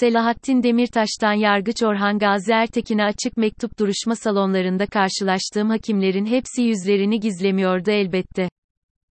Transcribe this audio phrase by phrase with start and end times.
[0.00, 7.90] Selahattin Demirtaş'tan Yargıç Orhan Gazi Ertekin'e açık mektup duruşma salonlarında karşılaştığım hakimlerin hepsi yüzlerini gizlemiyordu
[7.90, 8.48] elbette.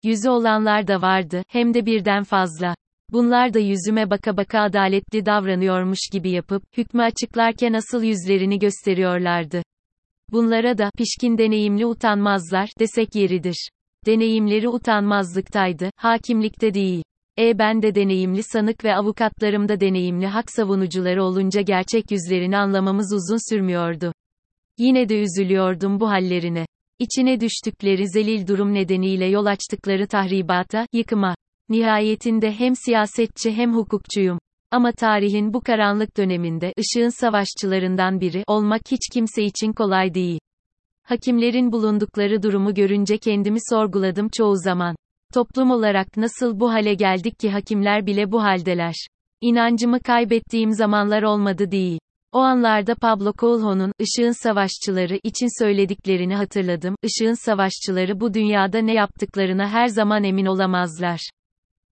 [0.04, 2.76] Yüzü olanlar da vardı, hem de birden fazla.
[3.12, 9.64] Bunlar da yüzüme baka baka adaletli davranıyormuş gibi yapıp, hükmü açıklarken asıl yüzlerini gösteriyorlardı.
[10.32, 13.70] Bunlara da, pişkin deneyimli utanmazlar, desek yeridir.
[14.06, 17.04] Deneyimleri utanmazlıktaydı, hakimlikte değil.
[17.40, 23.14] E ben de deneyimli sanık ve avukatlarım da deneyimli hak savunucuları olunca gerçek yüzlerini anlamamız
[23.14, 24.14] uzun sürmüyordu.
[24.78, 26.66] Yine de üzülüyordum bu hallerine.
[27.00, 31.36] İçine düştükleri zelil durum nedeniyle yol açtıkları tahribata, yıkıma.
[31.70, 34.40] Nihayetinde hem siyasetçi hem hukukçuyum.
[34.72, 40.40] Ama tarihin bu karanlık döneminde ışığın savaşçılarından biri olmak hiç kimse için kolay değil.
[41.04, 44.96] Hakimlerin bulundukları durumu görünce kendimi sorguladım çoğu zaman.
[45.34, 48.96] Toplum olarak nasıl bu hale geldik ki hakimler bile bu haldeler?
[49.42, 52.00] İnancımı kaybettiğim zamanlar olmadı değil.
[52.32, 56.96] O anlarda Pablo Coelho'nun Işığın Savaşçıları için söylediklerini hatırladım.
[57.04, 61.30] Işığın savaşçıları bu dünyada ne yaptıklarına her zaman emin olamazlar.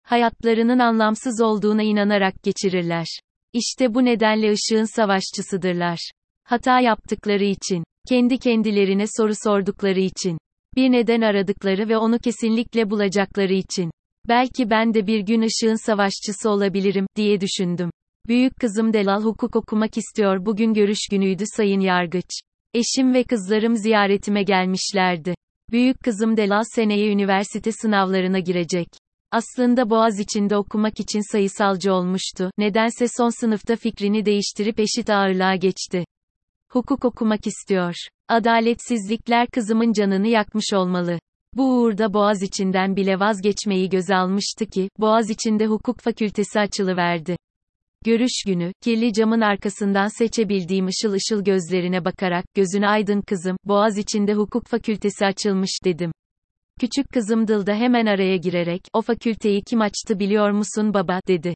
[0.03, 3.07] Hayatlarının anlamsız olduğuna inanarak geçirirler.
[3.53, 6.11] İşte bu nedenle ışığın savaşçısıdırlar.
[6.43, 10.37] Hata yaptıkları için, kendi kendilerine soru sordukları için,
[10.75, 13.91] bir neden aradıkları ve onu kesinlikle bulacakları için.
[14.27, 17.89] Belki ben de bir gün ışığın savaşçısı olabilirim, diye düşündüm.
[18.27, 22.29] Büyük kızım Delal hukuk okumak istiyor bugün görüş günüydü sayın yargıç.
[22.73, 25.35] Eşim ve kızlarım ziyaretime gelmişlerdi.
[25.71, 28.87] Büyük kızım Delal seneye üniversite sınavlarına girecek.
[29.31, 36.05] Aslında Boğaz içinde okumak için sayısalcı olmuştu, nedense son sınıfta fikrini değiştirip eşit ağırlığa geçti.
[36.71, 37.95] Hukuk okumak istiyor.
[38.31, 41.19] Adaletsizlikler kızımın canını yakmış olmalı.
[41.53, 47.37] Bu uğurda Boğaz içinden bile vazgeçmeyi göze almıştı ki, Boğaz içinde hukuk fakültesi açılıverdi.
[48.05, 54.33] Görüş günü, kirli camın arkasından seçebildiğim ışıl ışıl gözlerine bakarak, gözün aydın kızım, Boğaz içinde
[54.33, 56.11] hukuk fakültesi açılmış, dedim.
[56.79, 61.55] Küçük kızım Dılda hemen araya girerek, o fakülteyi kim açtı biliyor musun baba, dedi.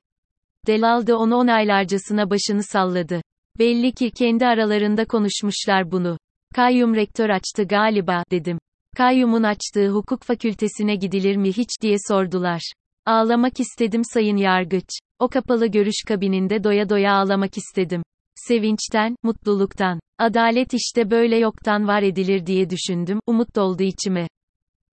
[0.68, 3.22] Delal da onu onaylarcasına başını salladı.
[3.60, 6.18] Belli ki kendi aralarında konuşmuşlar bunu.
[6.56, 8.60] Kayyum rektör açtı galiba, dedim.
[8.98, 12.62] Kayyum'un açtığı hukuk fakültesine gidilir mi hiç diye sordular.
[13.06, 14.90] Ağlamak istedim sayın yargıç.
[15.20, 18.04] O kapalı görüş kabininde doya doya ağlamak istedim.
[18.36, 20.00] Sevinçten, mutluluktan.
[20.20, 24.28] Adalet işte böyle yoktan var edilir diye düşündüm, umut doldu içime.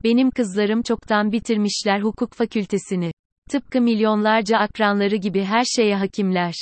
[0.04, 3.12] Benim kızlarım çoktan bitirmişler hukuk fakültesini.
[3.50, 6.54] Tıpkı milyonlarca akranları gibi her şeye hakimler.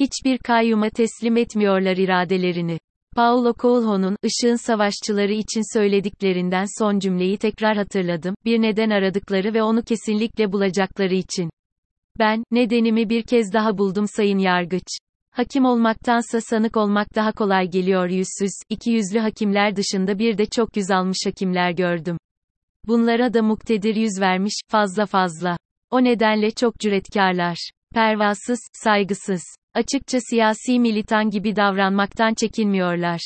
[0.00, 2.78] Hiçbir kayyuma teslim etmiyorlar iradelerini.
[3.16, 9.82] Paulo Coelho'nun, Işığın Savaşçıları için söylediklerinden son cümleyi tekrar hatırladım, bir neden aradıkları ve onu
[9.82, 11.50] kesinlikle bulacakları için.
[12.18, 14.86] Ben, nedenimi bir kez daha buldum sayın yargıç.
[15.30, 20.76] Hakim olmaktansa sanık olmak daha kolay geliyor yüzsüz, iki yüzlü hakimler dışında bir de çok
[20.76, 22.18] yüz almış hakimler gördüm.
[22.86, 25.56] Bunlara da muktedir yüz vermiş, fazla fazla.
[25.90, 27.70] O nedenle çok cüretkarlar.
[27.94, 29.42] Pervasız, saygısız.
[29.76, 33.20] Açıkça siyasi militan gibi davranmaktan çekinmiyorlar.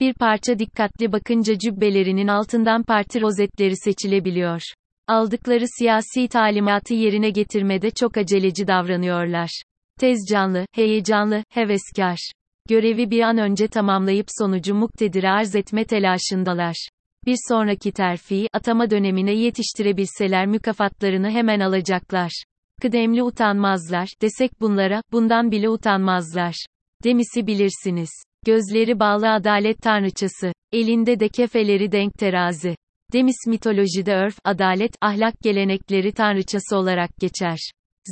[0.00, 4.62] Bir parça dikkatli bakınca cübbelerinin altından parti rozetleri seçilebiliyor.
[5.08, 9.62] Aldıkları siyasi talimatı yerine getirmede çok aceleci davranıyorlar.
[10.00, 12.30] Tez canlı, heyecanlı, heveskar.
[12.68, 16.88] Görevi bir an önce tamamlayıp sonucu muktedire arz etme telaşındalar.
[17.26, 22.44] Bir sonraki terfi, atama dönemine yetiştirebilseler mükafatlarını hemen alacaklar.
[22.82, 26.66] Kıdemli utanmazlar, desek bunlara, bundan bile utanmazlar.
[27.04, 28.10] Demisi bilirsiniz.
[28.46, 30.52] Gözleri bağlı adalet tanrıçası.
[30.72, 32.76] Elinde de kefeleri denk terazi.
[33.12, 37.58] Demis mitolojide örf, adalet, ahlak gelenekleri tanrıçası olarak geçer.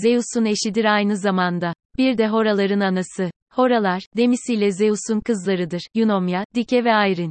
[0.03, 1.75] Zeus'un eşidir aynı zamanda.
[1.99, 3.31] Bir de Horaların anası.
[3.53, 5.83] Horalar, Demis ile Zeus'un kızlarıdır.
[5.95, 7.31] Eunomia, Dike ve Ayrin.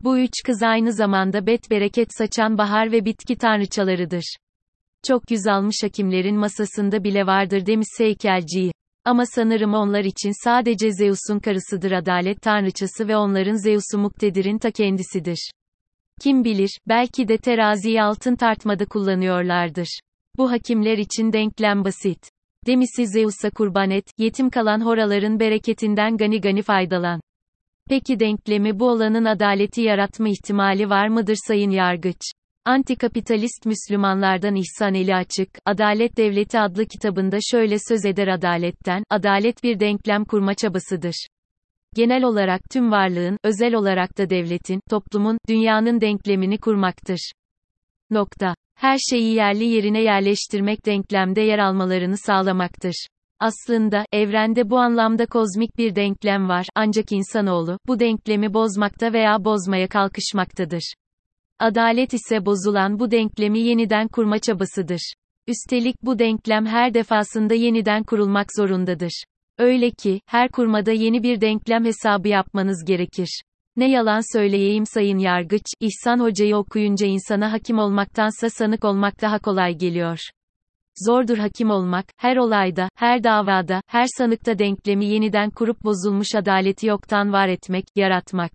[0.00, 4.36] Bu üç kız aynı zamanda bet bereket saçan bahar ve bitki tanrıçalarıdır.
[5.06, 8.72] Çok yüz almış hakimlerin masasında bile vardır demiş heykelciyi.
[9.04, 15.50] Ama sanırım onlar için sadece Zeus'un karısıdır adalet tanrıçası ve onların Zeus'u muktedirin ta kendisidir.
[16.20, 20.00] Kim bilir, belki de teraziyi altın tartmada kullanıyorlardır.
[20.36, 22.28] Bu hakimler için denklem basit.
[22.66, 27.20] Demisi Zeus'a kurban et, yetim kalan horaların bereketinden gani gani faydalan.
[27.88, 32.20] Peki denklemi bu olanın adaleti yaratma ihtimali var mıdır sayın yargıç?
[32.68, 39.80] Antikapitalist Müslümanlardan İhsan Eli Açık, Adalet Devleti adlı kitabında şöyle söz eder adaletten, adalet bir
[39.80, 41.26] denklem kurma çabasıdır.
[41.94, 47.32] Genel olarak tüm varlığın, özel olarak da devletin, toplumun, dünyanın denklemini kurmaktır.
[48.10, 48.54] Nokta.
[48.74, 53.06] Her şeyi yerli yerine yerleştirmek denklemde yer almalarını sağlamaktır.
[53.40, 59.88] Aslında, evrende bu anlamda kozmik bir denklem var, ancak insanoğlu, bu denklemi bozmakta veya bozmaya
[59.88, 60.92] kalkışmaktadır.
[61.60, 65.12] Adalet ise bozulan bu denklemi yeniden kurma çabasıdır.
[65.46, 69.22] Üstelik bu denklem her defasında yeniden kurulmak zorundadır.
[69.58, 73.42] Öyle ki, her kurmada yeni bir denklem hesabı yapmanız gerekir.
[73.76, 79.74] Ne yalan söyleyeyim sayın yargıç, İhsan Hoca'yı okuyunca insana hakim olmaktansa sanık olmak daha kolay
[79.74, 80.18] geliyor.
[81.06, 87.32] Zordur hakim olmak, her olayda, her davada, her sanıkta denklemi yeniden kurup bozulmuş adaleti yoktan
[87.32, 88.52] var etmek, yaratmak.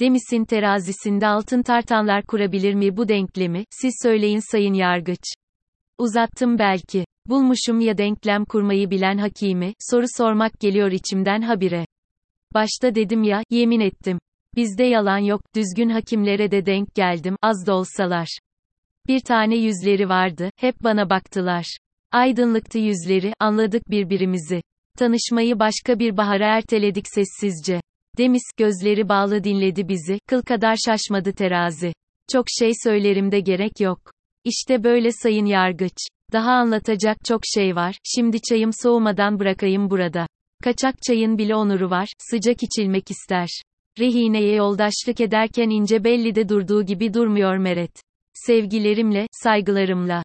[0.00, 5.22] Demis'in terazisinde altın tartanlar kurabilir mi bu denklemi, siz söyleyin sayın yargıç.
[5.98, 7.04] Uzattım belki.
[7.26, 11.86] Bulmuşum ya denklem kurmayı bilen hakimi, soru sormak geliyor içimden habire.
[12.54, 14.18] Başta dedim ya, yemin ettim.
[14.56, 18.38] Bizde yalan yok, düzgün hakimlere de denk geldim, az da olsalar.
[19.08, 21.76] Bir tane yüzleri vardı, hep bana baktılar.
[22.12, 24.62] Aydınlıktı yüzleri, anladık birbirimizi.
[24.98, 27.80] Tanışmayı başka bir bahara erteledik sessizce.
[28.18, 31.92] Demis, gözleri bağlı dinledi bizi, kıl kadar şaşmadı terazi.
[32.32, 33.98] Çok şey söylerim de gerek yok.
[34.44, 35.96] İşte böyle sayın yargıç.
[36.32, 40.26] Daha anlatacak çok şey var, şimdi çayım soğumadan bırakayım burada.
[40.64, 43.48] Kaçak çayın bile onuru var, sıcak içilmek ister.
[43.98, 48.02] Rehineye yoldaşlık ederken ince belli de durduğu gibi durmuyor Meret.
[48.34, 50.22] Sevgilerimle, saygılarımla.